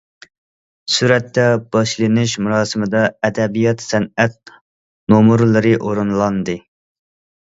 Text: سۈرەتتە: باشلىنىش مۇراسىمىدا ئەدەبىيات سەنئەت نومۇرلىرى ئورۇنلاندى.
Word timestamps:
سۈرەتتە: 0.93 1.43
باشلىنىش 1.75 2.31
مۇراسىمىدا 2.45 3.03
ئەدەبىيات 3.27 3.85
سەنئەت 3.89 4.53
نومۇرلىرى 5.15 5.75
ئورۇنلاندى. 5.89 6.57